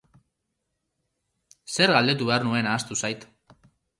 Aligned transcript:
Zer 1.75 1.93
galdetu 1.97 2.31
behar 2.31 2.47
nuen 2.47 2.71
ahaztu 2.73 2.97
zait. 3.05 3.29